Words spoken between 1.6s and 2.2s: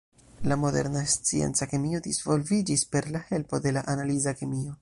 kemio